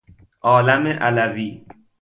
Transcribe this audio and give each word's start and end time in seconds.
عالم 0.43 0.87
علوی 1.03 1.65